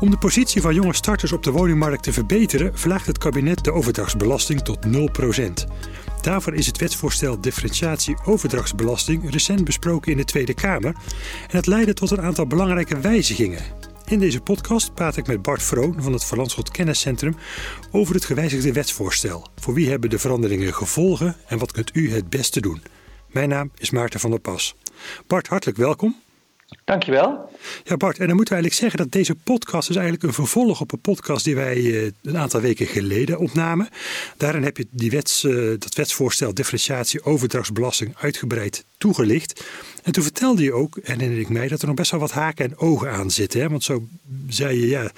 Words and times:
Om 0.00 0.10
de 0.10 0.18
positie 0.18 0.60
van 0.60 0.74
jonge 0.74 0.94
starters 0.94 1.32
op 1.32 1.42
de 1.42 1.50
woningmarkt 1.50 2.02
te 2.02 2.12
verbeteren, 2.12 2.78
verlaagt 2.78 3.06
het 3.06 3.18
kabinet 3.18 3.64
de 3.64 3.72
overdrachtsbelasting 3.72 4.60
tot 4.60 4.78
0%. 4.86 5.72
Daarvoor 6.20 6.54
is 6.54 6.66
het 6.66 6.78
wetsvoorstel 6.78 7.40
differentiatie 7.40 8.16
overdrachtsbelasting 8.24 9.30
recent 9.30 9.64
besproken 9.64 10.12
in 10.12 10.18
de 10.18 10.24
Tweede 10.24 10.54
Kamer. 10.54 10.94
En 11.48 11.56
het 11.56 11.66
leidde 11.66 11.94
tot 11.94 12.10
een 12.10 12.20
aantal 12.20 12.46
belangrijke 12.46 13.00
wijzigingen. 13.00 13.62
In 14.06 14.18
deze 14.18 14.40
podcast 14.40 14.94
praat 14.94 15.16
ik 15.16 15.26
met 15.26 15.42
Bart 15.42 15.62
Vroon 15.62 16.02
van 16.02 16.12
het 16.12 16.24
Verlandschot 16.24 16.70
Kenniscentrum 16.70 17.36
over 17.90 18.14
het 18.14 18.24
gewijzigde 18.24 18.72
wetsvoorstel. 18.72 19.46
Voor 19.56 19.74
wie 19.74 19.90
hebben 19.90 20.10
de 20.10 20.18
veranderingen 20.18 20.74
gevolgen 20.74 21.36
en 21.46 21.58
wat 21.58 21.72
kunt 21.72 21.96
u 21.96 22.12
het 22.12 22.30
beste 22.30 22.60
doen? 22.60 22.82
Mijn 23.26 23.48
naam 23.48 23.70
is 23.76 23.90
Maarten 23.90 24.20
van 24.20 24.30
der 24.30 24.40
Pas. 24.40 24.76
Bart, 25.26 25.48
hartelijk 25.48 25.78
welkom. 25.78 26.16
Dankjewel. 26.84 27.50
Ja, 27.84 27.96
Bart, 27.96 28.18
en 28.18 28.26
dan 28.26 28.36
moeten 28.36 28.54
we 28.54 28.60
eigenlijk 28.60 28.74
zeggen 28.74 28.98
dat 28.98 29.12
deze 29.12 29.34
podcast 29.34 29.90
is 29.90 29.96
eigenlijk 29.96 30.26
een 30.26 30.32
vervolg 30.32 30.80
op 30.80 30.92
een 30.92 31.00
podcast 31.00 31.44
die 31.44 31.54
wij 31.54 31.76
eh, 31.76 32.10
een 32.22 32.38
aantal 32.38 32.60
weken 32.60 32.86
geleden 32.86 33.38
opnamen. 33.38 33.88
Daarin 34.36 34.62
heb 34.62 34.76
je 34.76 34.86
die 34.90 35.10
wets, 35.10 35.44
eh, 35.44 35.54
dat 35.78 35.94
wetsvoorstel 35.94 36.54
differentiatie 36.54 37.24
overdrachtsbelasting 37.24 38.14
uitgebreid 38.16 38.84
toegelicht. 38.98 39.64
En 40.02 40.12
toen 40.12 40.22
vertelde 40.22 40.62
je 40.62 40.72
ook, 40.72 40.98
herinner 41.02 41.38
ik 41.38 41.48
mij, 41.48 41.68
dat 41.68 41.80
er 41.80 41.86
nog 41.86 41.96
best 41.96 42.10
wel 42.10 42.20
wat 42.20 42.32
haken 42.32 42.64
en 42.64 42.78
ogen 42.78 43.10
aan 43.10 43.30
zitten. 43.30 43.60
Hè? 43.60 43.68
Want 43.68 43.84
zo 43.84 44.08
zei 44.48 44.80
je, 44.80 44.88
ja, 44.88 45.10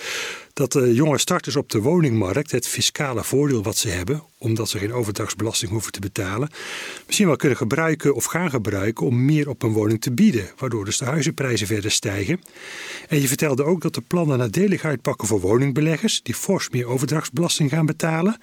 dat 0.53 0.73
de 0.73 0.95
jonge 0.95 1.19
starters 1.19 1.57
op 1.57 1.71
de 1.71 1.81
woningmarkt 1.81 2.51
het 2.51 2.67
fiscale 2.67 3.25
voordeel 3.25 3.63
wat 3.63 3.77
ze 3.77 3.89
hebben, 3.89 4.23
omdat 4.39 4.69
ze 4.69 4.79
geen 4.79 4.93
overdrachtsbelasting 4.93 5.71
hoeven 5.71 5.93
te 5.93 6.01
betalen, 6.01 6.51
misschien 7.07 7.27
wel 7.27 7.37
kunnen 7.37 7.57
gebruiken 7.57 8.15
of 8.15 8.25
gaan 8.25 8.51
gebruiken 8.51 9.07
om 9.07 9.25
meer 9.25 9.49
op 9.49 9.63
een 9.63 9.73
woning 9.73 10.01
te 10.01 10.13
bieden, 10.13 10.51
waardoor 10.57 10.85
dus 10.85 10.99
de 10.99 11.05
huizenprijzen 11.05 11.67
verder 11.67 11.91
stijgen. 11.91 12.41
En 13.09 13.21
je 13.21 13.29
vertelde 13.29 13.65
ook 13.65 13.83
dat 13.83 13.95
de 13.95 14.01
plannen 14.01 14.39
nadelig 14.39 14.85
uitpakken 14.85 15.29
voor 15.29 15.41
woningbeleggers, 15.41 16.23
die 16.23 16.35
fors 16.35 16.71
meer 16.71 16.87
overdrachtsbelasting 16.87 17.71
gaan 17.71 17.87
betalen. 17.87 18.37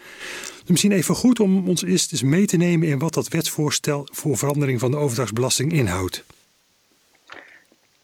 Misschien 0.65 0.91
even 0.91 1.15
goed 1.15 1.39
om 1.39 1.67
ons 1.67 1.83
eerst 1.83 2.11
eens 2.11 2.23
mee 2.23 2.45
te 2.45 2.57
nemen 2.57 2.87
in 2.87 2.99
wat 2.99 3.13
dat 3.13 3.27
wetsvoorstel 3.27 4.07
voor 4.11 4.37
verandering 4.37 4.79
van 4.79 4.91
de 4.91 4.97
overdrachtsbelasting 4.97 5.71
inhoudt. 5.71 6.23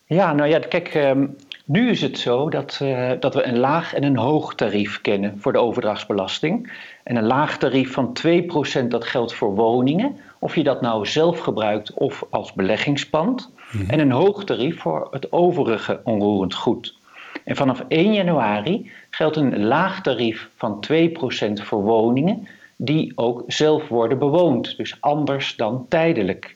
Ja, 0.05 0.33
nou 0.33 0.49
ja, 0.49 0.59
kijk, 0.59 0.87
ehm, 0.87 1.25
nu 1.65 1.89
is 1.89 2.01
het 2.01 2.19
zo 2.19 2.49
dat, 2.49 2.79
uh, 2.81 3.11
dat 3.19 3.33
we 3.33 3.43
een 3.43 3.59
laag 3.59 3.93
en 3.93 4.03
een 4.03 4.17
hoog 4.17 4.55
tarief 4.55 5.01
kennen 5.01 5.39
voor 5.39 5.51
de 5.51 5.59
overdrachtsbelasting. 5.59 6.71
En 7.03 7.15
een 7.15 7.25
laag 7.25 7.57
tarief 7.57 7.91
van 7.91 8.13
2% 8.13 8.87
dat 8.87 9.05
geldt 9.05 9.33
voor 9.33 9.55
woningen, 9.55 10.17
of 10.39 10.55
je 10.55 10.63
dat 10.63 10.81
nou 10.81 11.05
zelf 11.05 11.39
gebruikt 11.39 11.93
of 11.93 12.25
als 12.29 12.53
beleggingspand. 12.53 13.51
Mhm. 13.71 13.89
En 13.89 13.99
een 13.99 14.11
hoog 14.11 14.43
tarief 14.43 14.79
voor 14.79 15.07
het 15.11 15.31
overige 15.31 16.01
onroerend 16.03 16.53
goed. 16.53 16.97
En 17.43 17.55
vanaf 17.55 17.83
1 17.87 18.13
januari 18.13 18.91
geldt 19.09 19.35
een 19.35 19.63
laag 19.63 20.01
tarief 20.01 20.49
van 20.55 20.79
2% 20.79 21.63
voor 21.63 21.83
woningen 21.83 22.47
die 22.75 23.11
ook 23.15 23.43
zelf 23.47 23.87
worden 23.87 24.19
bewoond, 24.19 24.77
dus 24.77 24.97
anders 24.99 25.55
dan 25.55 25.85
tijdelijk. 25.89 26.55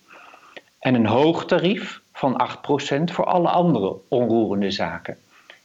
En 0.80 0.96
een 0.96 1.06
hoog 1.06 1.46
tarief 1.46 2.02
van 2.18 2.48
8% 3.00 3.04
voor 3.04 3.26
alle 3.26 3.50
andere 3.50 3.96
onroerende 4.08 4.72
zaken. 4.72 5.18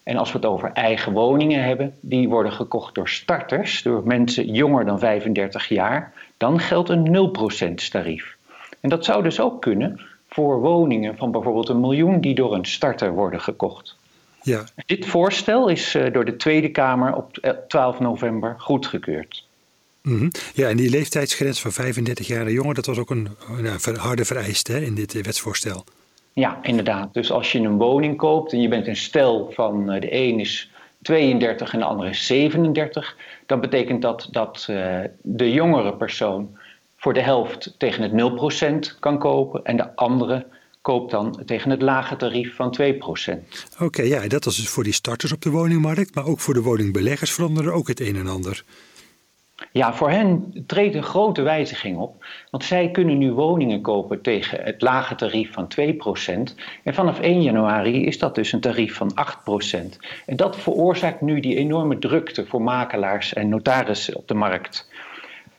En 0.02 0.16
als 0.16 0.32
we 0.32 0.38
het 0.38 0.46
over 0.46 0.72
eigen 0.72 1.12
woningen 1.12 1.64
hebben, 1.64 1.94
die 2.00 2.28
worden 2.28 2.52
gekocht 2.52 2.94
door 2.94 3.08
starters, 3.08 3.82
door 3.82 4.02
mensen 4.06 4.52
jonger 4.52 4.84
dan 4.84 4.98
35 4.98 5.68
jaar, 5.68 6.12
dan 6.36 6.60
geldt 6.60 6.88
een 6.88 7.32
0% 7.80 7.90
tarief. 7.90 8.36
En 8.80 8.88
dat 8.88 9.04
zou 9.04 9.22
dus 9.22 9.40
ook 9.40 9.60
kunnen 9.60 10.00
voor 10.28 10.60
woningen 10.60 11.16
van 11.16 11.30
bijvoorbeeld 11.30 11.68
een 11.68 11.80
miljoen 11.80 12.20
die 12.20 12.34
door 12.34 12.54
een 12.54 12.64
starter 12.64 13.12
worden 13.12 13.40
gekocht. 13.40 13.96
Ja. 14.42 14.64
Dit 14.86 15.06
voorstel 15.06 15.68
is 15.68 15.94
eh, 15.94 16.12
door 16.12 16.24
de 16.24 16.36
Tweede 16.36 16.70
Kamer 16.70 17.14
op 17.14 17.54
12 17.68 18.00
november 18.00 18.54
goedgekeurd. 18.58 19.44
Mm 20.02 20.30
Ja, 20.54 20.68
en 20.68 20.76
die 20.76 20.90
leeftijdsgrens 20.90 21.60
van 21.60 21.72
35 21.72 22.26
jaar 22.26 22.46
en 22.46 22.52
jonger, 22.52 22.74
dat 22.74 22.86
was 22.86 22.98
ook 22.98 23.10
een, 23.10 23.28
een 23.84 23.96
harde 23.96 24.24
vereiste 24.24 24.72
hè, 24.72 24.80
in 24.80 24.94
dit 24.94 25.14
eh, 25.14 25.22
wetsvoorstel. 25.22 25.84
Ja, 26.32 26.58
inderdaad. 26.62 27.14
Dus 27.14 27.30
als 27.30 27.52
je 27.52 27.58
een 27.58 27.78
woning 27.78 28.16
koopt 28.16 28.52
en 28.52 28.60
je 28.60 28.68
bent 28.68 28.86
een 28.86 28.96
stel 28.96 29.50
van 29.54 29.90
eh, 29.90 30.00
de 30.00 30.14
een 30.14 30.40
is 30.40 30.70
32 31.02 31.72
en 31.72 31.78
de 31.78 31.84
andere 31.84 32.10
is 32.10 32.26
37, 32.26 33.16
dan 33.46 33.60
betekent 33.60 34.02
dat 34.02 34.28
dat 34.30 34.66
uh, 34.70 35.00
de 35.22 35.52
jongere 35.52 35.94
persoon 35.94 36.56
voor 36.96 37.12
de 37.12 37.20
helft 37.20 37.74
tegen 37.78 38.02
het 38.02 38.92
0% 38.94 38.98
kan 38.98 39.18
kopen 39.18 39.64
en 39.64 39.76
de 39.76 39.96
andere 39.96 40.46
koopt 40.80 41.10
dan 41.10 41.42
tegen 41.46 41.70
het 41.70 41.82
lage 41.82 42.16
tarief 42.16 42.54
van 42.54 42.76
2%. 42.80 42.84
Oké, 43.78 44.02
ja, 44.02 44.28
dat 44.28 44.46
is 44.46 44.56
dus 44.56 44.68
voor 44.68 44.84
die 44.84 44.92
starters 44.92 45.32
op 45.32 45.42
de 45.42 45.50
woningmarkt, 45.50 46.14
maar 46.14 46.26
ook 46.26 46.40
voor 46.40 46.54
de 46.54 46.62
woningbeleggers 46.62 47.32
veranderen 47.32 47.72
ook 47.72 47.88
het 47.88 48.00
een 48.00 48.16
en 48.16 48.26
ander. 48.26 48.64
Ja, 49.70 49.94
voor 49.94 50.10
hen 50.10 50.52
treedt 50.66 50.94
een 50.94 51.02
grote 51.02 51.42
wijziging 51.42 51.98
op. 51.98 52.24
Want 52.50 52.64
zij 52.64 52.90
kunnen 52.90 53.18
nu 53.18 53.32
woningen 53.32 53.80
kopen 53.80 54.22
tegen 54.22 54.64
het 54.64 54.82
lage 54.82 55.14
tarief 55.14 55.52
van 55.52 55.68
2%. 55.80 56.54
En 56.82 56.94
vanaf 56.94 57.20
1 57.20 57.42
januari 57.42 58.06
is 58.06 58.18
dat 58.18 58.34
dus 58.34 58.52
een 58.52 58.60
tarief 58.60 58.94
van 58.94 59.10
8%. 59.10 59.96
En 60.26 60.36
dat 60.36 60.56
veroorzaakt 60.56 61.20
nu 61.20 61.40
die 61.40 61.56
enorme 61.56 61.98
drukte 61.98 62.46
voor 62.46 62.62
makelaars 62.62 63.32
en 63.32 63.48
notarissen 63.48 64.16
op 64.16 64.28
de 64.28 64.34
markt. 64.34 64.90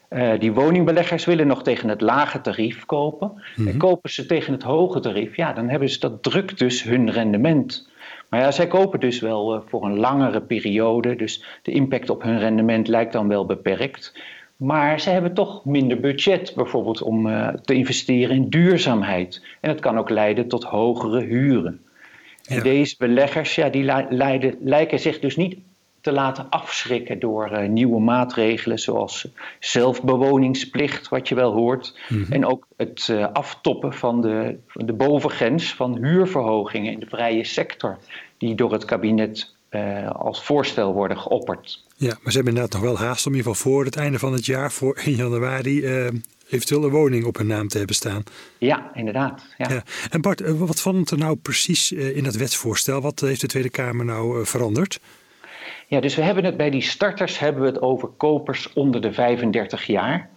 Uh, 0.09 0.39
die 0.39 0.53
woningbeleggers 0.53 1.25
willen 1.25 1.47
nog 1.47 1.63
tegen 1.63 1.89
het 1.89 2.01
lage 2.01 2.41
tarief 2.41 2.85
kopen. 2.85 3.31
En 3.55 3.63
mhm. 3.63 3.77
kopen 3.77 4.09
ze 4.09 4.25
tegen 4.25 4.53
het 4.53 4.63
hoge 4.63 4.99
tarief, 4.99 5.35
ja, 5.35 5.53
dan 5.53 5.69
hebben 5.69 5.89
ze 5.89 5.99
dat 5.99 6.23
drukt 6.23 6.59
dus 6.59 6.83
hun 6.83 7.11
rendement. 7.11 7.91
Maar 8.33 8.41
ja, 8.41 8.51
zij 8.51 8.67
kopen 8.67 8.99
dus 8.99 9.19
wel 9.19 9.55
uh, 9.55 9.61
voor 9.65 9.85
een 9.85 9.99
langere 9.99 10.41
periode, 10.41 11.15
dus 11.15 11.43
de 11.61 11.71
impact 11.71 12.09
op 12.09 12.23
hun 12.23 12.39
rendement 12.39 12.87
lijkt 12.87 13.13
dan 13.13 13.27
wel 13.27 13.45
beperkt. 13.45 14.13
Maar 14.57 14.99
ze 14.99 15.09
hebben 15.09 15.33
toch 15.33 15.65
minder 15.65 15.99
budget, 15.99 16.53
bijvoorbeeld 16.55 17.01
om 17.01 17.27
uh, 17.27 17.47
te 17.47 17.73
investeren 17.73 18.35
in 18.35 18.49
duurzaamheid. 18.49 19.43
En 19.61 19.69
het 19.69 19.79
kan 19.79 19.97
ook 19.97 20.09
leiden 20.09 20.47
tot 20.47 20.63
hogere 20.63 21.21
huren. 21.21 21.81
En 22.47 22.55
ja. 22.55 22.63
deze 22.63 22.95
beleggers, 22.97 23.55
ja, 23.55 23.69
die 23.69 23.91
lijken 24.59 24.99
zich 24.99 25.19
dus 25.19 25.35
niet 25.35 25.57
te 26.03 26.11
laten 26.11 26.49
afschrikken 26.49 27.19
door 27.19 27.51
uh, 27.51 27.67
nieuwe 27.69 27.99
maatregelen 27.99 28.79
zoals 28.79 29.27
zelfbewoningsplicht, 29.59 31.09
wat 31.09 31.27
je 31.27 31.35
wel 31.35 31.51
hoort. 31.53 31.99
Mm 32.09 32.23
-hmm. 32.23 32.33
En 32.33 32.45
ook 32.45 32.67
het 32.77 33.07
uh, 33.11 33.27
aftoppen 33.33 33.93
van 33.93 34.21
de, 34.21 34.57
de 34.73 34.93
bovengrens 34.93 35.73
van 35.73 35.97
huurverhogingen 35.97 36.91
in 36.91 36.99
de 36.99 37.05
vrije 37.05 37.43
sector, 37.43 37.97
die 38.37 38.55
door 38.55 38.71
het 38.71 38.85
kabinet 38.85 39.53
uh, 39.69 40.09
als 40.09 40.43
voorstel 40.43 40.93
worden 40.93 41.17
geopperd. 41.17 41.83
Ja, 41.95 42.17
maar 42.21 42.31
ze 42.31 42.37
hebben 42.37 42.53
inderdaad 42.53 42.81
nog 42.81 42.91
wel 42.91 43.07
haast 43.07 43.25
om 43.25 43.31
in 43.31 43.37
ieder 43.37 43.53
geval 43.53 43.71
voor 43.71 43.85
het 43.85 43.95
einde 43.95 44.19
van 44.19 44.33
het 44.33 44.45
jaar, 44.45 44.71
voor 44.71 44.95
1 44.95 45.15
januari, 45.23 45.85
eventueel 46.49 46.83
een 46.83 46.89
woning 46.89 47.25
op 47.25 47.37
hun 47.37 47.47
naam 47.47 47.67
te 47.67 47.77
hebben 47.77 47.95
staan. 47.95 48.23
Ja, 48.57 48.91
inderdaad. 48.93 49.45
Ja. 49.57 49.69
ja. 49.69 49.83
En 50.09 50.21
Bart, 50.21 50.57
wat 50.57 50.81
vond 50.81 51.11
er 51.11 51.17
nou 51.17 51.35
precies 51.35 51.91
in 51.91 52.23
dat 52.23 52.35
wetsvoorstel? 52.35 53.01
Wat 53.01 53.19
heeft 53.19 53.41
de 53.41 53.47
Tweede 53.47 53.69
Kamer 53.69 54.05
nou 54.05 54.45
veranderd? 54.45 54.99
Ja, 55.93 55.99
dus 55.99 56.15
we 56.15 56.21
hebben 56.21 56.45
het 56.45 56.57
bij 56.57 56.69
die 56.69 56.81
starters 56.81 57.39
hebben 57.39 57.61
we 57.61 57.67
het 57.67 57.81
over 57.81 58.07
kopers 58.07 58.73
onder 58.73 59.01
de 59.01 59.13
35 59.13 59.85
jaar. 59.85 60.29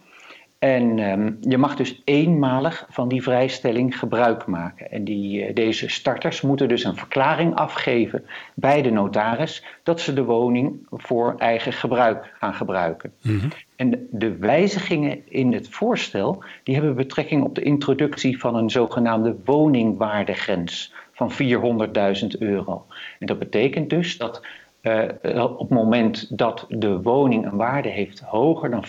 En 0.59 0.99
um, 0.99 1.37
je 1.41 1.57
mag 1.57 1.75
dus 1.75 2.01
eenmalig 2.05 2.85
van 2.89 3.07
die 3.07 3.23
vrijstelling 3.23 3.99
gebruik 3.99 4.45
maken. 4.45 4.91
En 4.91 5.03
die, 5.03 5.47
uh, 5.47 5.55
deze 5.55 5.89
starters 5.89 6.41
moeten 6.41 6.67
dus 6.67 6.83
een 6.83 6.95
verklaring 6.95 7.55
afgeven 7.55 8.25
bij 8.55 8.81
de 8.81 8.89
notaris 8.89 9.63
dat 9.83 10.01
ze 10.01 10.13
de 10.13 10.23
woning 10.23 10.87
voor 10.91 11.35
eigen 11.37 11.73
gebruik 11.73 12.33
gaan 12.39 12.53
gebruiken. 12.53 13.13
Mm 13.21 13.39
-hmm. 13.39 13.49
En 13.75 13.89
de, 13.89 14.07
de 14.11 14.37
wijzigingen 14.37 15.31
in 15.31 15.53
het 15.53 15.69
voorstel 15.69 16.43
die 16.63 16.75
hebben 16.75 16.95
betrekking 16.95 17.43
op 17.43 17.55
de 17.55 17.61
introductie 17.61 18.39
van 18.39 18.55
een 18.55 18.69
zogenaamde 18.69 19.35
woningwaardegrens 19.45 20.93
van 21.13 21.31
400.000 21.31 22.27
euro. 22.39 22.85
En 23.19 23.27
dat 23.27 23.39
betekent 23.39 23.89
dus 23.89 24.17
dat 24.17 24.41
uh, 24.81 25.43
op 25.43 25.59
het 25.59 25.69
moment 25.69 26.37
dat 26.37 26.65
de 26.69 27.01
woning 27.01 27.45
een 27.45 27.57
waarde 27.57 27.89
heeft 27.89 28.19
hoger 28.19 28.69
dan 28.69 28.85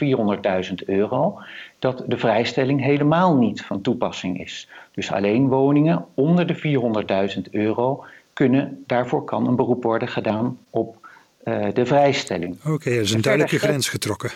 400.000 0.68 0.74
euro, 0.86 1.38
dat 1.78 2.04
de 2.06 2.18
vrijstelling 2.18 2.80
helemaal 2.80 3.36
niet 3.36 3.62
van 3.62 3.80
toepassing 3.80 4.40
is. 4.40 4.68
Dus 4.92 5.12
alleen 5.12 5.48
woningen 5.48 6.04
onder 6.14 6.46
de 6.46 6.56
400.000 7.36 7.50
euro 7.50 8.04
kunnen, 8.32 8.84
daarvoor 8.86 9.24
kan 9.24 9.46
een 9.46 9.56
beroep 9.56 9.82
worden 9.82 10.08
gedaan 10.08 10.58
op 10.70 11.06
uh, 11.44 11.66
de 11.72 11.86
vrijstelling. 11.86 12.56
Oké, 12.60 12.72
okay, 12.72 12.92
er 12.92 13.00
is 13.00 13.12
een 13.12 13.20
duidelijke 13.20 13.58
grens 13.58 13.88
getrokken. 13.88 14.30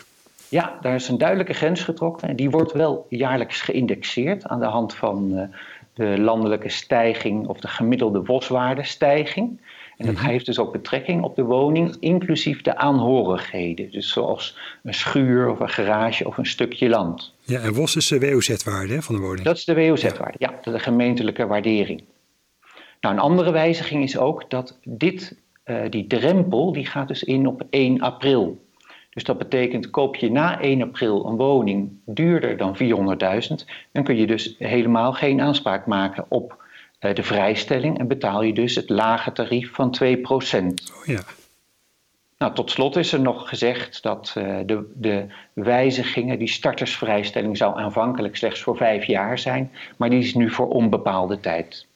Ja, 0.48 0.78
daar 0.80 0.94
is 0.94 1.08
een 1.08 1.18
duidelijke 1.18 1.52
grens 1.52 1.82
getrokken. 1.82 2.28
En 2.28 2.36
die 2.36 2.50
wordt 2.50 2.72
wel 2.72 3.06
jaarlijks 3.08 3.60
geïndexeerd 3.60 4.46
aan 4.46 4.60
de 4.60 4.66
hand 4.66 4.94
van 4.94 5.30
uh, 5.32 5.42
de 5.94 6.20
landelijke 6.20 6.68
stijging 6.68 7.46
of 7.46 7.60
de 7.60 7.68
gemiddelde 7.68 8.20
boswaardestijging. 8.20 9.60
En 10.02 10.08
dat 10.08 10.22
mhm. 10.22 10.30
heeft 10.30 10.46
dus 10.46 10.58
ook 10.58 10.72
betrekking 10.72 11.22
op 11.22 11.36
de 11.36 11.42
woning, 11.42 11.96
inclusief 12.00 12.62
de 12.62 12.76
aanhorigheden. 12.76 13.90
Dus 13.90 14.12
zoals 14.12 14.58
een 14.82 14.94
schuur 14.94 15.50
of 15.50 15.60
een 15.60 15.68
garage 15.68 16.26
of 16.26 16.36
een 16.38 16.46
stukje 16.46 16.88
land. 16.88 17.34
Ja, 17.42 17.60
en 17.60 17.72
WOS 17.74 17.96
is 17.96 18.08
de 18.08 18.20
WOZ-waarde 18.20 19.02
van 19.02 19.14
de 19.14 19.20
woning? 19.20 19.42
Dat 19.42 19.56
is 19.56 19.64
de 19.64 19.74
WOZ-waarde, 19.74 20.36
ja. 20.38 20.52
ja, 20.64 20.72
de 20.72 20.78
gemeentelijke 20.78 21.46
waardering. 21.46 22.04
Nou, 23.00 23.14
een 23.14 23.20
andere 23.20 23.52
wijziging 23.52 24.02
is 24.02 24.18
ook 24.18 24.50
dat 24.50 24.78
dit 24.84 25.36
die 25.90 26.06
drempel 26.06 26.72
die 26.72 26.86
gaat 26.86 27.08
dus 27.08 27.22
in 27.22 27.46
op 27.46 27.62
1 27.70 28.00
april. 28.00 28.60
Dus 29.10 29.24
dat 29.24 29.38
betekent, 29.38 29.90
koop 29.90 30.16
je 30.16 30.30
na 30.30 30.60
1 30.60 30.82
april 30.82 31.26
een 31.26 31.36
woning 31.36 31.90
duurder 32.04 32.56
dan 32.56 32.76
400.000, 32.76 33.64
dan 33.92 34.04
kun 34.04 34.16
je 34.16 34.26
dus 34.26 34.54
helemaal 34.58 35.12
geen 35.12 35.40
aanspraak 35.40 35.86
maken 35.86 36.24
op 36.28 36.61
de 37.02 37.22
vrijstelling 37.22 37.98
en 37.98 38.08
betaal 38.08 38.42
je 38.42 38.52
dus 38.52 38.74
het 38.74 38.88
lage 38.88 39.32
tarief 39.32 39.74
van 39.74 39.96
2%. 40.04 40.06
Oh 40.26 41.04
ja. 41.04 41.20
Nou, 42.38 42.54
tot 42.54 42.70
slot 42.70 42.96
is 42.96 43.12
er 43.12 43.20
nog 43.20 43.48
gezegd 43.48 44.02
dat 44.02 44.34
uh, 44.38 44.58
de, 44.66 44.92
de 44.94 45.26
wijzigingen, 45.52 46.38
die 46.38 46.48
startersvrijstelling 46.48 47.56
zou 47.56 47.78
aanvankelijk 47.78 48.36
slechts 48.36 48.60
voor 48.60 48.76
vijf 48.76 49.04
jaar 49.04 49.38
zijn, 49.38 49.70
maar 49.96 50.10
die 50.10 50.18
is 50.18 50.34
nu 50.34 50.50
voor 50.50 50.68
onbepaalde 50.68 51.40
tijd. 51.40 51.86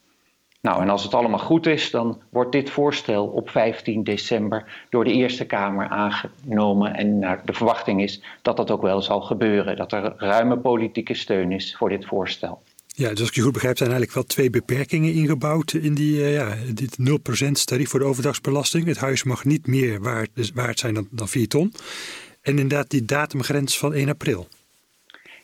Nou, 0.61 0.83
en 0.83 0.89
als 0.89 1.03
het 1.03 1.15
allemaal 1.15 1.39
goed 1.39 1.67
is, 1.67 1.91
dan 1.91 2.21
wordt 2.31 2.53
dit 2.53 2.71
voorstel 2.71 3.27
op 3.27 3.51
15 3.51 4.05
december 4.05 4.87
door 4.91 5.05
de 5.05 5.13
Eerste 5.13 5.47
Kamer 5.47 5.89
aangenomen. 5.89 6.95
En 6.95 7.19
nou, 7.19 7.39
de 7.45 7.53
verwachting 7.53 8.03
is 8.03 8.23
dat 8.43 8.57
dat 8.57 8.71
ook 8.71 8.83
wel 8.83 9.03
zal 9.03 9.21
gebeuren, 9.21 9.77
dat 9.77 9.93
er 9.93 10.15
ruime 10.17 10.59
politieke 10.59 11.15
steun 11.15 11.53
is 11.53 11.77
voor 11.77 11.89
dit 11.89 12.05
voorstel. 12.05 12.63
Ja, 12.99 13.09
dus 13.11 13.21
als 13.21 13.29
ik 13.29 13.35
je 13.35 13.43
goed 13.43 13.53
begrijp, 13.53 13.77
zijn 13.77 13.91
eigenlijk 13.91 14.19
wel 14.19 14.29
twee 14.29 14.51
beperkingen 14.51 15.13
ingebouwd 15.13 15.73
in 15.73 15.95
die, 15.95 16.17
uh, 16.17 16.35
ja, 16.35 16.55
dit 16.75 16.97
0% 16.99 17.65
tarief 17.65 17.89
voor 17.89 18.01
de 18.01 18.07
overdagsbelasting. 18.07 18.87
Het 18.87 18.99
huis 18.99 19.25
mag 19.25 19.45
niet 19.45 19.67
meer 19.67 20.01
waard, 20.01 20.31
dus 20.35 20.51
waard 20.53 20.79
zijn 20.79 20.95
dan, 20.95 21.09
dan 21.11 21.29
4 21.29 21.49
ton. 21.49 21.73
En 22.43 22.59
inderdaad 22.59 22.91
die 22.91 23.05
datumgrens 23.05 23.79
van 23.79 23.95
1 23.95 24.09
april. 24.09 24.49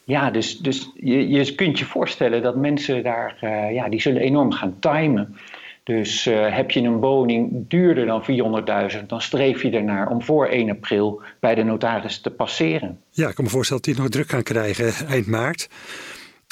Ja, 0.05 0.31
dus, 0.31 0.59
dus 0.59 0.91
je, 0.95 1.29
je 1.29 1.55
kunt 1.55 1.79
je 1.79 1.85
voorstellen 1.85 2.43
dat 2.43 2.57
mensen 2.57 3.03
daar, 3.03 3.39
uh, 3.41 3.75
ja, 3.75 3.89
die 3.89 4.01
zullen 4.01 4.23
enorm 4.23 4.53
gaan 4.53 4.77
timen. 4.79 5.37
Dus 5.83 6.27
uh, 6.27 6.55
heb 6.57 6.71
je 6.71 6.81
een 6.81 7.01
woning 7.01 7.65
duurder 7.69 8.07
dan 8.07 8.25
400.000, 8.93 9.07
dan 9.07 9.21
streef 9.21 9.63
je 9.63 9.71
ernaar 9.71 10.09
om 10.09 10.23
voor 10.23 10.47
1 10.47 10.71
april 10.71 11.23
bij 11.41 11.55
de 11.55 11.63
notaris 11.63 12.21
te 12.21 12.31
passeren. 12.31 13.01
Ja, 13.11 13.29
ik 13.29 13.35
kan 13.35 13.45
me 13.45 13.51
voorstellen 13.51 13.83
dat 13.83 13.95
die 13.95 14.03
nog 14.03 14.13
druk 14.13 14.29
gaan 14.29 14.43
krijgen 14.43 15.07
eind 15.07 15.27
maart. 15.27 15.69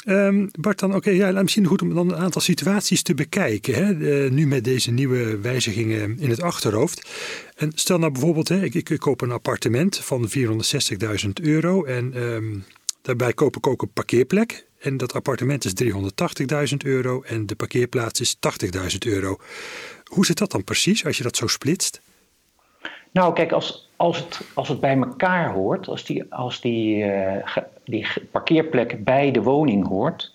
Um, 0.05 0.49
Bart, 0.59 0.79
dan 0.79 0.95
oké, 0.95 1.09
ja, 1.09 1.41
misschien 1.41 1.65
goed 1.65 1.81
om 1.81 1.93
dan 1.93 2.11
een 2.11 2.19
aantal 2.19 2.41
situaties 2.41 3.01
te 3.01 3.13
bekijken. 3.13 3.73
Hè? 3.73 3.93
Nu 4.29 4.47
met 4.47 4.63
deze 4.63 4.91
nieuwe 4.91 5.37
wijzigingen 5.37 6.19
in 6.19 6.29
het 6.29 6.41
achterhoofd. 6.41 7.09
En 7.55 7.71
stel 7.75 7.97
nou 7.97 8.11
bijvoorbeeld, 8.11 8.47
hè, 8.47 8.63
ik, 8.63 8.89
ik, 8.89 8.99
koop 8.99 9.21
een 9.21 9.31
appartement 9.31 9.97
van 9.97 10.29
460.000 10.29 11.29
euro 11.41 11.83
en 11.83 12.23
um, 12.23 12.63
daarbij 13.01 13.33
koop 13.33 13.57
ik 13.57 13.67
ook 13.67 13.81
een 13.81 13.93
parkeerplek. 13.93 14.65
En 14.79 14.97
dat 14.97 15.13
appartement 15.13 15.65
is 15.65 15.73
380.000 16.71 16.77
euro 16.83 17.21
en 17.21 17.45
de 17.45 17.55
parkeerplaats 17.55 18.19
is 18.19 18.35
80.000 18.35 18.97
euro. 18.99 19.37
Hoe 20.03 20.25
zit 20.25 20.37
dat 20.37 20.51
dan 20.51 20.63
precies 20.63 21.05
als 21.05 21.17
je 21.17 21.23
dat 21.23 21.37
zo 21.37 21.47
splitst? 21.47 22.01
Nou, 23.11 23.33
kijk, 23.33 23.51
als, 23.51 23.89
als, 23.95 24.17
het, 24.17 24.41
als 24.53 24.67
het 24.67 24.79
bij 24.79 24.97
elkaar 24.97 25.53
hoort, 25.53 25.87
als 25.87 26.03
die, 26.03 26.33
als 26.33 26.61
die, 26.61 27.03
uh, 27.03 27.57
die 27.83 28.07
parkeerplek 28.31 29.03
bij 29.03 29.31
de 29.31 29.41
woning 29.41 29.87
hoort, 29.87 30.33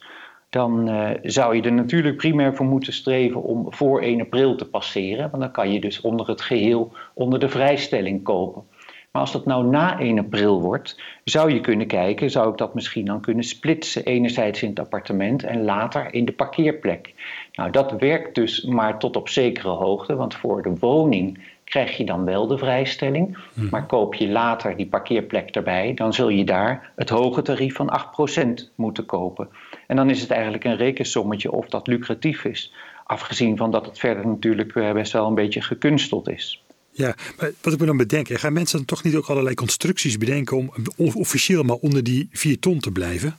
dan 0.50 0.88
uh, 0.88 1.10
zou 1.22 1.56
je 1.56 1.62
er 1.62 1.72
natuurlijk 1.72 2.16
primair 2.16 2.54
voor 2.54 2.66
moeten 2.66 2.92
streven 2.92 3.42
om 3.42 3.66
voor 3.72 4.00
1 4.02 4.20
april 4.20 4.56
te 4.56 4.68
passeren. 4.68 5.30
Want 5.30 5.42
dan 5.42 5.52
kan 5.52 5.72
je 5.72 5.80
dus 5.80 6.00
onder 6.00 6.28
het 6.28 6.40
geheel 6.40 6.92
onder 7.14 7.38
de 7.38 7.48
vrijstelling 7.48 8.22
kopen. 8.22 8.64
Maar 9.10 9.24
als 9.24 9.34
dat 9.34 9.46
nou 9.46 9.66
na 9.66 9.98
1 9.98 10.18
april 10.18 10.60
wordt, 10.60 11.00
zou 11.24 11.52
je 11.52 11.60
kunnen 11.60 11.86
kijken, 11.86 12.30
zou 12.30 12.50
ik 12.50 12.56
dat 12.56 12.74
misschien 12.74 13.04
dan 13.04 13.20
kunnen 13.20 13.44
splitsen. 13.44 14.04
Enerzijds 14.04 14.62
in 14.62 14.68
het 14.68 14.78
appartement 14.78 15.44
en 15.44 15.64
later 15.64 16.14
in 16.14 16.24
de 16.24 16.32
parkeerplek. 16.32 17.14
Nou, 17.52 17.70
dat 17.70 17.92
werkt 17.92 18.34
dus 18.34 18.64
maar 18.64 18.98
tot 18.98 19.16
op 19.16 19.28
zekere 19.28 19.68
hoogte, 19.68 20.16
want 20.16 20.34
voor 20.34 20.62
de 20.62 20.74
woning 20.78 21.38
krijg 21.76 21.96
je 21.96 22.04
dan 22.04 22.24
wel 22.24 22.46
de 22.46 22.58
vrijstelling. 22.58 23.38
Mhm. 23.54 23.68
Maar 23.70 23.86
koop 23.86 24.14
je 24.14 24.28
later 24.28 24.76
die 24.76 24.86
parkeerplek 24.86 25.48
erbij, 25.50 25.94
dan 25.94 26.12
zul 26.12 26.28
je 26.28 26.44
daar 26.44 26.92
het 26.96 27.08
hoge 27.08 27.42
tarief 27.42 27.74
van 27.74 27.90
8% 27.90 28.70
moeten 28.74 29.06
kopen. 29.06 29.48
En 29.86 29.96
dan 29.96 30.10
is 30.10 30.20
het 30.20 30.30
eigenlijk 30.30 30.64
een 30.64 30.76
rekensommetje 30.76 31.52
of 31.52 31.68
dat 31.68 31.86
lucratief 31.86 32.44
is. 32.44 32.72
Afgezien 33.04 33.56
van 33.56 33.70
dat 33.70 33.86
het 33.86 33.98
verder 33.98 34.26
natuurlijk 34.26 34.74
eh, 34.74 34.92
best 34.92 35.12
wel 35.12 35.26
een 35.26 35.34
beetje 35.34 35.60
gekunsteld 35.60 36.28
is. 36.28 36.62
Ja, 36.90 37.14
maar 37.38 37.50
wat 37.62 37.72
ik 37.72 37.80
me 37.80 37.86
dan 37.86 37.96
bedenk, 37.96 38.28
gaan 38.28 38.52
mensen 38.52 38.76
dan 38.76 38.86
toch 38.86 39.02
niet 39.02 39.14
ook 39.14 39.26
allerlei 39.26 39.54
constructies 39.54 40.18
bedenken 40.18 40.56
om 40.56 40.70
officieel 40.96 41.62
maar 41.62 41.76
onder 41.76 42.04
die 42.04 42.28
4 42.32 42.58
ton 42.58 42.78
te 42.78 42.90
blijven? 42.90 43.36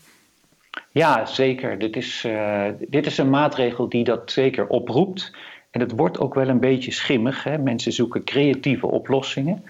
Ja, 0.92 1.26
zeker. 1.26 1.80
Dit 1.80 1.96
is, 1.96 2.24
uh, 2.26 2.66
dit 2.88 3.06
is 3.06 3.18
een 3.18 3.30
maatregel 3.30 3.90
die 3.90 4.04
dat 4.04 4.32
zeker 4.32 4.68
oproept. 4.68 5.32
En 5.78 5.84
het 5.84 5.96
wordt 5.96 6.20
ook 6.20 6.34
wel 6.34 6.48
een 6.48 6.60
beetje 6.60 6.92
schimmig. 6.92 7.44
Hè? 7.44 7.58
Mensen 7.58 7.92
zoeken 7.92 8.24
creatieve 8.24 8.88
oplossingen. 8.88 9.64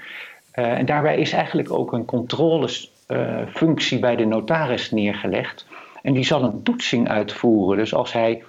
Uh, 0.54 0.77
en 0.77 0.86
daarbij 0.86 1.18
is 1.18 1.31
eigenlijk 1.31 1.71
ook 1.71 1.94
een 1.94 2.06
controlefunctie 2.06 3.95
uh, 3.95 4.01
bij 4.01 4.15
de 4.15 4.25
notaris 4.25 4.92
neergelegd. 4.92 5.68
En 6.01 6.13
die 6.13 6.24
zal 6.24 6.44
een 6.44 6.63
toetsing 6.63 7.09
uitvoeren. 7.09 7.77
Dus 7.77 7.94
als 7.94 8.13
hij 8.13 8.44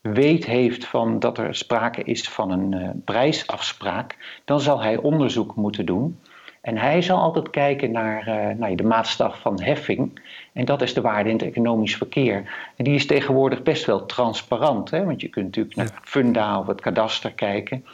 weet 0.00 0.46
heeft 0.46 0.86
van 0.86 1.18
dat 1.18 1.38
er 1.38 1.54
sprake 1.54 2.02
is 2.02 2.28
van 2.28 2.50
een 2.50 2.72
uh, 2.72 2.88
prijsafspraak, 3.04 4.40
dan 4.44 4.60
zal 4.60 4.82
hij 4.82 4.96
onderzoek 4.96 5.54
moeten 5.54 5.86
doen. 5.86 6.18
En 6.64 6.76
hij 6.76 7.02
zal 7.02 7.18
altijd 7.18 7.50
kijken 7.50 7.90
naar, 7.90 8.28
uh, 8.28 8.58
naar 8.58 8.76
de 8.76 8.82
maatstaf 8.82 9.40
van 9.40 9.62
heffing. 9.62 10.20
En 10.52 10.64
dat 10.64 10.82
is 10.82 10.94
de 10.94 11.00
waarde 11.00 11.28
in 11.28 11.36
het 11.36 11.44
economisch 11.44 11.96
verkeer. 11.96 12.36
En 12.76 12.84
die 12.84 12.94
is 12.94 13.06
tegenwoordig 13.06 13.62
best 13.62 13.84
wel 13.84 14.06
transparant. 14.06 14.90
Hè? 14.90 15.04
Want 15.04 15.20
je 15.20 15.28
kunt 15.28 15.44
natuurlijk 15.44 15.76
naar 15.76 16.00
Funda 16.02 16.58
of 16.58 16.66
het 16.66 16.80
kadaster 16.80 17.32
kijken. 17.32 17.84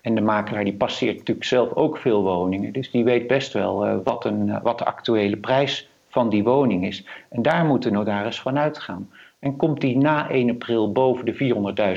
En 0.00 0.14
de 0.14 0.20
makelaar 0.20 0.64
die 0.64 0.74
passeert 0.74 1.16
natuurlijk 1.16 1.46
zelf 1.46 1.72
ook 1.72 1.96
veel 1.96 2.22
woningen. 2.22 2.72
Dus 2.72 2.90
die 2.90 3.04
weet 3.04 3.26
best 3.26 3.52
wel 3.52 3.86
uh, 3.86 3.96
wat, 4.04 4.24
een, 4.24 4.60
wat 4.62 4.78
de 4.78 4.84
actuele 4.84 5.36
prijs 5.36 5.88
van 6.08 6.28
die 6.28 6.44
woning 6.44 6.86
is. 6.86 7.04
En 7.28 7.42
daar 7.42 7.64
moet 7.64 7.82
de 7.82 7.90
notaris 7.90 8.40
van 8.40 8.58
uitgaan. 8.58 9.10
En 9.38 9.56
komt 9.56 9.80
die 9.80 9.96
na 9.96 10.30
1 10.30 10.50
april 10.50 10.92
boven 10.92 11.24
de 11.24 11.34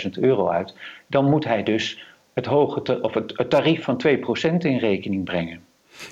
400.000 0.05 0.09
euro 0.19 0.47
uit, 0.47 0.75
dan 1.07 1.29
moet 1.29 1.45
hij 1.45 1.63
dus 1.63 2.05
het, 2.33 2.45
hoge 2.45 3.01
of 3.01 3.13
het, 3.13 3.37
het 3.37 3.49
tarief 3.49 3.83
van 3.83 4.01
2% 4.07 4.11
in 4.57 4.77
rekening 4.77 5.23
brengen. 5.23 5.61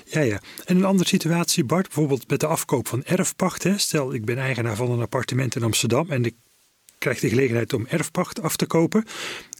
Ja, 0.04 0.20
ja. 0.20 0.40
En 0.64 0.76
een 0.76 0.84
andere 0.84 1.08
situatie, 1.08 1.64
Bart, 1.64 1.86
bijvoorbeeld 1.86 2.30
met 2.30 2.40
de 2.40 2.46
afkoop 2.46 2.88
van 2.88 3.04
erfpacht. 3.04 3.62
Hè? 3.62 3.78
Stel, 3.78 4.14
ik 4.14 4.24
ben 4.24 4.38
eigenaar 4.38 4.76
van 4.76 4.90
een 4.90 5.00
appartement 5.00 5.56
in 5.56 5.62
Amsterdam 5.62 6.10
en 6.10 6.24
ik 6.24 6.34
krijg 6.98 7.20
de 7.20 7.28
gelegenheid 7.28 7.72
om 7.72 7.86
erfpacht 7.88 8.42
af 8.42 8.56
te 8.56 8.66
kopen. 8.66 9.04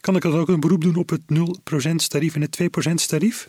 Kan 0.01 0.17
ik 0.17 0.23
dan 0.23 0.39
ook 0.39 0.49
een 0.49 0.61
beroep 0.61 0.83
doen 0.83 0.97
op 0.97 1.09
het 1.09 1.21
0% 1.29 2.09
tarief 2.09 2.35
en 2.35 2.41
het 2.41 2.61
2% 2.63 3.07
tarief? 3.09 3.49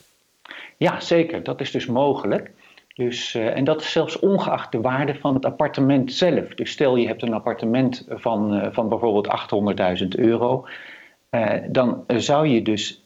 Ja, 0.77 0.99
zeker. 0.99 1.43
Dat 1.43 1.61
is 1.61 1.71
dus 1.71 1.85
mogelijk. 1.85 2.51
Dus, 2.93 3.35
uh, 3.35 3.57
en 3.57 3.63
dat 3.63 3.81
is 3.81 3.91
zelfs 3.91 4.19
ongeacht 4.19 4.71
de 4.71 4.81
waarde 4.81 5.15
van 5.15 5.33
het 5.33 5.45
appartement 5.45 6.13
zelf. 6.13 6.47
Dus 6.47 6.71
stel 6.71 6.95
je 6.95 7.07
hebt 7.07 7.21
een 7.21 7.33
appartement 7.33 8.05
van, 8.09 8.55
uh, 8.55 8.67
van 8.71 8.89
bijvoorbeeld 8.89 9.27
800.000 9.27 10.07
euro. 10.15 10.67
Uh, 11.35 11.53
dan 11.69 12.03
zou 12.07 12.47
je 12.47 12.61
dus 12.61 13.03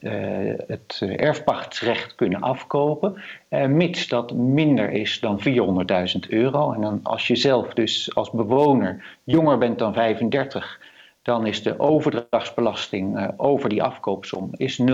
het 0.67 1.01
erfpachtsrecht 1.15 2.15
kunnen 2.15 2.41
afkopen, 2.41 3.21
mits 3.67 4.07
dat 4.07 4.33
minder 4.33 4.89
is 4.89 5.19
dan 5.19 5.39
400.000 5.39 6.29
euro. 6.29 6.73
En 6.73 6.81
dan 6.81 6.99
als 7.03 7.27
je 7.27 7.35
zelf 7.35 7.73
dus 7.73 8.15
als 8.15 8.31
bewoner 8.31 9.17
jonger 9.23 9.57
bent 9.57 9.79
dan 9.79 9.93
35, 9.93 10.79
dan 11.21 11.45
is 11.45 11.63
de 11.63 11.79
overdrachtsbelasting 11.79 13.31
over 13.37 13.69
die 13.69 13.83
afkoopsom 13.83 14.49
is 14.51 14.81
0%. 14.81 14.85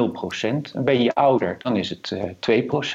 En 0.73 0.83
ben 0.83 1.03
je 1.03 1.13
ouder, 1.13 1.55
dan 1.59 1.77
is 1.77 1.89
het 1.89 2.15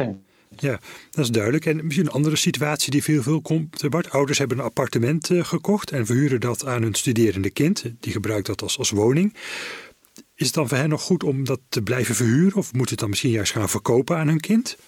2%. 0.04 0.28
Ja, 0.56 0.78
dat 1.10 1.24
is 1.24 1.30
duidelijk. 1.30 1.66
En 1.66 1.84
misschien 1.84 2.06
een 2.06 2.12
andere 2.12 2.36
situatie 2.36 2.90
die 2.90 3.02
veel, 3.02 3.22
veel 3.22 3.40
komt. 3.40 3.88
Bart, 3.88 4.10
ouders 4.10 4.38
hebben 4.38 4.58
een 4.58 4.64
appartement 4.64 5.30
uh, 5.30 5.44
gekocht 5.44 5.90
en 5.90 6.06
verhuren 6.06 6.40
dat 6.40 6.66
aan 6.66 6.82
hun 6.82 6.94
studerende 6.94 7.50
kind. 7.50 7.84
Die 8.00 8.12
gebruikt 8.12 8.46
dat 8.46 8.62
als, 8.62 8.78
als 8.78 8.90
woning. 8.90 9.34
Is 10.38 10.46
het 10.46 10.54
dan 10.54 10.68
voor 10.68 10.78
hen 10.78 10.88
nog 10.88 11.02
goed 11.02 11.24
om 11.24 11.44
dat 11.44 11.60
te 11.68 11.82
blijven 11.82 12.14
verhuren? 12.14 12.58
Of 12.58 12.72
moet 12.72 12.90
het 12.90 12.98
dan 12.98 13.08
misschien 13.08 13.30
juist 13.30 13.52
gaan 13.52 13.68
verkopen 13.68 14.16
aan 14.16 14.28
hun 14.28 14.40
kind? 14.40 14.78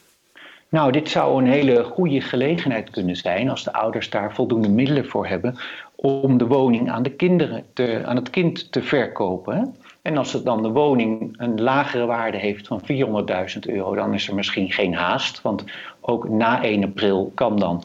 Nou, 0.68 0.92
dit 0.92 1.08
zou 1.08 1.42
een 1.42 1.50
hele 1.50 1.84
goede 1.84 2.20
gelegenheid 2.20 2.90
kunnen 2.90 3.16
zijn 3.16 3.48
als 3.48 3.64
de 3.64 3.72
ouders 3.72 4.10
daar 4.10 4.34
voldoende 4.34 4.68
middelen 4.68 5.08
voor 5.08 5.26
hebben 5.26 5.58
om 5.94 6.38
de 6.38 6.46
woning 6.46 6.90
aan, 6.90 7.02
de 7.02 7.10
kinderen 7.10 7.64
te, 7.72 8.02
aan 8.04 8.16
het 8.16 8.30
kind 8.30 8.72
te 8.72 8.82
verkopen. 8.82 9.76
En 10.02 10.16
als 10.16 10.32
het 10.32 10.44
dan 10.44 10.62
de 10.62 10.70
woning 10.70 11.34
een 11.38 11.60
lagere 11.60 12.06
waarde 12.06 12.38
heeft 12.38 12.66
van 12.66 12.82
400.000 12.82 13.58
euro, 13.60 13.94
dan 13.94 14.14
is 14.14 14.28
er 14.28 14.34
misschien 14.34 14.72
geen 14.72 14.94
haast. 14.94 15.42
Want 15.42 15.64
ook 16.00 16.28
na 16.28 16.62
1 16.62 16.84
april 16.84 17.32
kan 17.34 17.58
dan 17.58 17.84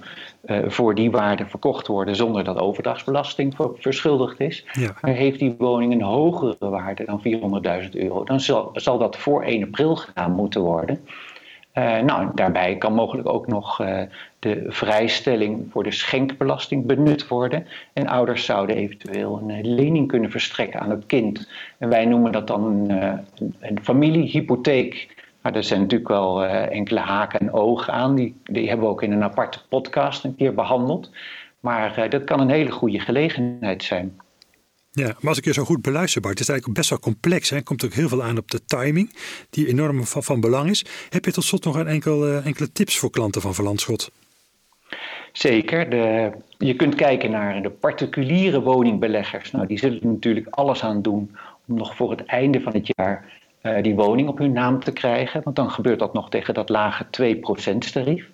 voor 0.68 0.96
die 0.96 1.12
waarde 1.12 1.46
verkocht 1.46 1.88
worden 1.88 2.16
zonder 2.16 2.44
dat 2.44 2.58
overdrachtsbelasting 2.58 3.56
verschuldigd 3.78 4.40
is. 4.40 4.66
Ja. 4.72 4.96
Maar 5.02 5.12
heeft 5.12 5.40
die 5.40 5.56
woning 5.58 5.94
een 5.94 6.02
hogere 6.02 6.70
waarde 6.70 7.06
dan 7.06 7.22
400.000 7.84 7.90
euro, 7.92 8.24
dan 8.24 8.40
zal, 8.40 8.70
zal 8.74 8.98
dat 8.98 9.18
voor 9.18 9.44
1 9.44 9.64
april 9.64 9.96
gedaan 9.96 10.32
moeten 10.32 10.62
worden. 10.62 11.00
Uh, 11.78 12.00
nou, 12.00 12.32
daarbij 12.36 12.78
kan 12.78 12.94
mogelijk 12.94 13.30
ook 13.30 13.48
nog 13.48 13.82
uh, 13.82 14.02
de 14.40 14.66
vrijstelling 14.68 15.68
voor 15.72 15.84
de 15.84 15.92
schenkbelasting 15.92 16.86
benut 16.86 17.28
worden. 17.28 17.68
En 17.94 18.08
ouders 18.08 18.46
zouden 18.46 18.76
eventueel 18.76 19.38
een 19.38 19.50
uh, 19.50 19.76
lening 19.76 20.08
kunnen 20.08 20.32
verstrekken 20.32 20.80
aan 20.80 20.90
het 20.90 21.06
kind. 21.06 21.50
En 21.78 21.90
wij 21.90 22.06
noemen 22.06 22.32
dat 22.32 22.48
dan 22.48 22.90
een, 22.90 23.20
een 23.60 23.80
familiehypotheek 23.82 25.15
Maar 25.46 25.56
er 25.56 25.64
zijn 25.64 25.80
natuurlijk 25.80 26.10
wel 26.10 26.46
enkele 26.46 27.00
haken 27.00 27.40
en 27.40 27.54
ogen 27.54 27.94
aan. 27.94 28.16
Die, 28.16 28.36
die 28.44 28.68
hebben 28.68 28.86
we 28.86 28.92
ook 28.92 29.04
in 29.04 29.12
een 29.12 29.24
aparte 29.24 29.60
podcast 29.70 30.24
een 30.24 30.36
keer 30.36 30.54
behandeld. 30.54 31.10
Maar 31.60 32.10
dat 32.10 32.24
kan 32.24 32.40
een 32.40 32.50
hele 32.50 32.72
goede 32.72 33.00
gelegenheid 33.00 33.84
zijn. 33.84 34.20
Ja, 34.92 35.06
maar 35.06 35.28
als 35.28 35.38
ik 35.38 35.46
je 35.46 35.54
zo 35.54 35.64
goed 35.64 35.82
beluister, 35.82 36.22
Bart, 36.22 36.34
is 36.34 36.40
het 36.40 36.50
eigenlijk 36.50 36.80
best 36.80 36.90
wel 36.90 37.00
complex. 37.00 37.52
Er 37.52 37.64
komt 37.64 37.86
ook 37.86 37.94
heel 37.94 38.08
veel 38.08 38.24
aan 38.24 38.38
op 38.38 38.52
de 38.52 38.66
timing, 38.66 39.16
die 39.50 39.68
enorm 39.68 40.04
van, 40.06 40.24
van 40.24 40.40
belang 40.40 40.70
is. 40.70 40.86
Heb 41.10 41.26
je 41.26 41.32
tot 41.32 41.44
slot 41.44 41.66
nog 41.66 41.76
een 41.76 41.88
enkel, 41.88 42.28
uh, 42.28 42.46
enkele 42.46 42.72
tips 42.72 42.98
voor 42.98 43.10
klanten 43.10 43.42
van 43.42 43.54
Verlandschot? 43.54 44.12
Zeker. 45.32 45.90
De, 45.90 46.32
je 46.58 46.76
kunt 46.76 46.96
kijken 46.96 47.32
naar 47.32 47.62
de 47.62 47.70
particuliere 47.70 48.62
woningbeleggers. 48.62 49.52
Nou, 49.52 49.68
die 49.68 49.78
zullen 49.78 50.00
natuurlijk 50.02 50.48
alles 50.50 50.84
aan 50.84 51.02
doen 51.02 51.36
om 51.68 51.76
nog 51.76 51.96
voor 51.96 52.12
het 52.12 52.26
einde 52.26 52.62
van 52.62 52.74
het 52.74 52.92
jaar 52.96 53.44
uh, 53.66 53.82
die 53.82 53.96
woning 53.96 54.30
op 54.30 54.38
hun 54.38 54.52
naam 54.52 54.80
te 54.80 54.92
krijgen. 54.92 55.42
Want 55.44 55.56
dan 55.56 55.72
gebeurt 55.72 56.00
dat 56.00 56.14
nog 56.14 56.30
tegen 56.30 56.54
dat 56.54 56.70
lage 56.70 57.06
2% 57.06 57.78
tarief. 57.92 58.30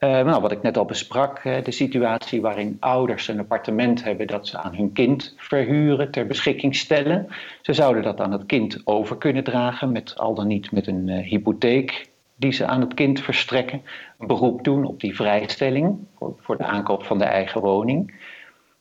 Uh, 0.00 0.10
nou, 0.10 0.40
wat 0.40 0.52
ik 0.52 0.62
net 0.62 0.76
al 0.76 0.84
besprak, 0.84 1.42
de 1.42 1.70
situatie 1.70 2.40
waarin 2.40 2.76
ouders 2.80 3.28
een 3.28 3.38
appartement 3.38 4.04
hebben 4.04 4.26
dat 4.26 4.48
ze 4.48 4.58
aan 4.58 4.74
hun 4.74 4.92
kind 4.92 5.34
verhuren, 5.36 6.10
ter 6.10 6.26
beschikking 6.26 6.76
stellen. 6.76 7.28
Ze 7.62 7.72
zouden 7.72 8.02
dat 8.02 8.20
aan 8.20 8.32
het 8.32 8.46
kind 8.46 8.80
over 8.84 9.16
kunnen 9.16 9.44
dragen, 9.44 9.92
met, 9.92 10.18
al 10.18 10.34
dan 10.34 10.46
niet 10.46 10.72
met 10.72 10.86
een 10.86 11.08
hypotheek 11.08 12.08
die 12.34 12.52
ze 12.52 12.66
aan 12.66 12.80
het 12.80 12.94
kind 12.94 13.20
verstrekken. 13.20 13.82
Een 14.18 14.26
beroep 14.26 14.64
doen 14.64 14.84
op 14.84 15.00
die 15.00 15.16
vrijstelling 15.16 15.98
voor, 16.40 16.56
de 16.56 16.64
aankoop 16.64 17.04
van 17.04 17.18
de 17.18 17.24
eigen 17.24 17.60
woning. 17.60 18.14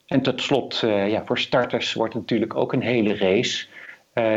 En 0.07 0.21
tot 0.21 0.41
slot, 0.41 0.79
ja, 0.85 1.25
voor 1.25 1.39
starters 1.39 1.93
wordt 1.93 2.13
het 2.13 2.21
natuurlijk 2.21 2.55
ook 2.55 2.73
een 2.73 2.81
hele 2.81 3.15
race. 3.15 3.67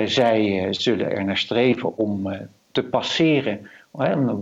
Zij 0.04 0.66
zullen 0.70 1.10
er 1.10 1.24
naar 1.24 1.38
streven 1.38 1.96
om 1.96 2.32
te 2.72 2.82
passeren 2.82 3.68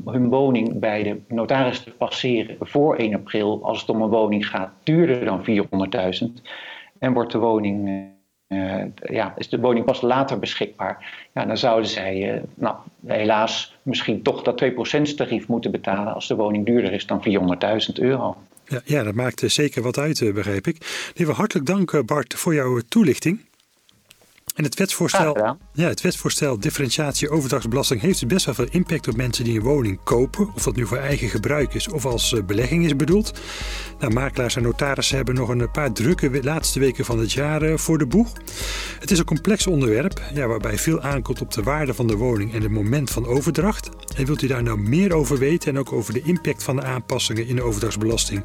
hun 0.04 0.28
woning 0.28 0.78
bij 0.78 1.02
de 1.02 1.20
notaris 1.28 1.80
te 1.80 1.90
passeren 1.90 2.56
voor 2.60 2.96
1 2.96 3.14
april, 3.14 3.60
als 3.62 3.80
het 3.80 3.88
om 3.88 4.02
een 4.02 4.08
woning 4.08 4.48
gaat, 4.48 4.70
duurder 4.82 5.24
dan 5.24 5.44
400.000. 6.26 6.42
En 6.98 7.12
wordt 7.12 7.32
de 7.32 7.38
woning, 7.38 8.04
ja, 9.02 9.34
is 9.36 9.48
de 9.48 9.60
woning 9.60 9.84
pas 9.84 10.00
later 10.00 10.38
beschikbaar, 10.38 11.28
ja, 11.34 11.44
dan 11.44 11.58
zouden 11.58 11.90
zij 11.90 12.42
nou, 12.54 12.76
helaas 13.06 13.76
misschien 13.82 14.22
toch 14.22 14.42
dat 14.42 14.64
2% 14.64 15.14
tarief 15.16 15.48
moeten 15.48 15.70
betalen 15.70 16.14
als 16.14 16.28
de 16.28 16.36
woning 16.36 16.66
duurder 16.66 16.92
is 16.92 17.06
dan 17.06 17.24
400.000 17.88 17.92
euro. 17.94 18.36
Ja, 18.68 18.80
ja, 18.84 19.02
dat 19.02 19.14
maakt 19.14 19.42
zeker 19.46 19.82
wat 19.82 19.98
uit, 19.98 20.30
begrijp 20.34 20.66
ik. 20.66 21.10
Even 21.14 21.34
hartelijk 21.34 21.66
dank 21.66 22.06
Bart 22.06 22.34
voor 22.34 22.54
jouw 22.54 22.80
toelichting. 22.88 23.40
En 24.56 24.64
het 24.64 24.74
wetsvoorstel, 24.74 25.58
ja, 25.72 25.88
het 25.88 26.00
wetsvoorstel 26.00 26.60
differentiatie 26.60 27.30
overdrachtsbelasting 27.30 28.00
heeft 28.00 28.20
dus 28.20 28.28
best 28.28 28.44
wel 28.44 28.54
veel 28.54 28.68
impact 28.70 29.08
op 29.08 29.16
mensen 29.16 29.44
die 29.44 29.56
een 29.56 29.64
woning 29.64 29.98
kopen. 30.04 30.50
Of 30.54 30.62
dat 30.62 30.76
nu 30.76 30.86
voor 30.86 30.96
eigen 30.96 31.28
gebruik 31.28 31.74
is 31.74 31.88
of 31.88 32.06
als 32.06 32.32
eh, 32.32 32.42
belegging 32.42 32.84
is 32.84 32.96
bedoeld. 32.96 33.40
Nou, 33.98 34.12
makelaars 34.12 34.56
en 34.56 34.62
notarissen 34.62 35.16
hebben 35.16 35.34
nog 35.34 35.48
een 35.48 35.70
paar 35.70 35.92
drukke 35.92 36.42
laatste 36.42 36.78
weken 36.78 37.04
van 37.04 37.18
het 37.18 37.32
jaar 37.32 37.62
eh, 37.62 37.76
voor 37.76 37.98
de 37.98 38.06
boeg. 38.06 38.32
Het 39.00 39.10
is 39.10 39.18
een 39.18 39.24
complex 39.24 39.66
onderwerp 39.66 40.20
ja, 40.34 40.46
waarbij 40.46 40.78
veel 40.78 41.00
aankomt 41.00 41.40
op 41.40 41.52
de 41.52 41.62
waarde 41.62 41.94
van 41.94 42.06
de 42.06 42.16
woning 42.16 42.54
en 42.54 42.62
het 42.62 42.70
moment 42.70 43.10
van 43.10 43.26
overdracht. 43.26 43.90
En 44.16 44.26
wilt 44.26 44.42
u 44.42 44.46
daar 44.46 44.62
nou 44.62 44.78
meer 44.78 45.12
over 45.12 45.38
weten 45.38 45.72
en 45.72 45.78
ook 45.78 45.92
over 45.92 46.12
de 46.12 46.22
impact 46.22 46.62
van 46.62 46.76
de 46.76 46.82
aanpassingen 46.82 47.46
in 47.46 47.56
de 47.56 47.62
overdrachtsbelasting 47.62 48.44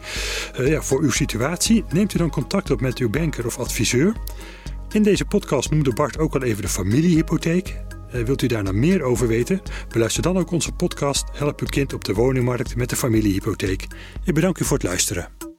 uh, 0.60 0.68
ja, 0.68 0.82
voor 0.82 1.01
uw 1.01 1.12
situatie? 1.12 1.84
Neemt 1.89 2.13
u 2.13 2.18
dan 2.18 2.30
contact 2.30 2.72
op 2.72 2.82
met 2.82 2.98
uw 2.98 3.10
banker 3.10 3.46
of 3.46 3.58
adviseur. 3.58 4.13
In 4.91 5.03
deze 5.03 5.25
podcast 5.25 5.71
noemde 5.71 5.93
Bart 5.93 6.17
ook 6.17 6.36
al 6.36 6.43
even 6.43 6.62
de 6.62 6.67
familiehypotheek. 6.67 7.75
Uh, 8.15 8.24
wilt 8.24 8.41
u 8.41 8.48
daar 8.48 8.63
nou 8.63 8.75
meer 8.75 9.01
over 9.01 9.27
weten? 9.27 9.62
Beluister 9.89 10.24
dan 10.24 10.38
ook 10.38 10.51
onze 10.51 10.71
podcast 10.71 11.25
Help 11.33 11.60
uw 11.60 11.67
kind 11.67 11.93
op 11.93 12.03
de 12.03 12.13
woningmarkt 12.13 12.75
met 12.75 12.89
de 12.89 12.95
familiehypotheek. 12.95 13.88
Ik 14.24 14.33
bedank 14.33 14.60
u 14.60 14.63
voor 14.65 14.77
het 14.77 14.86
luisteren. 14.86 15.50